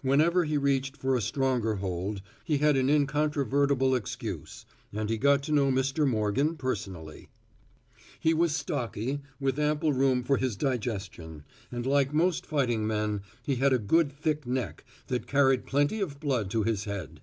Whenever 0.00 0.42
he 0.44 0.56
reached 0.58 0.96
for 0.96 1.14
a 1.16 1.20
stronger 1.22 1.76
hold, 1.76 2.20
he 2.44 2.58
had 2.58 2.76
an 2.76 2.90
incontrovertible 2.90 3.94
excuse, 3.94 4.66
and 4.92 5.08
he 5.08 5.16
got 5.16 5.40
to 5.44 5.52
know 5.52 5.70
Mr. 5.70 6.04
Morgan 6.04 6.56
personally. 6.56 7.28
He 8.18 8.34
was 8.34 8.56
stocky, 8.56 9.20
with 9.38 9.60
ample 9.60 9.92
room 9.92 10.24
for 10.24 10.36
his 10.36 10.56
digestion, 10.56 11.44
and 11.70 11.86
like 11.86 12.12
most 12.12 12.44
fighting 12.44 12.88
men, 12.88 13.20
he 13.44 13.54
had 13.54 13.72
a 13.72 13.78
good 13.78 14.10
thick 14.10 14.48
neck 14.48 14.84
that 15.06 15.28
carried 15.28 15.64
plenty 15.64 16.00
of 16.00 16.18
blood 16.18 16.50
to 16.50 16.64
his 16.64 16.82
head. 16.82 17.20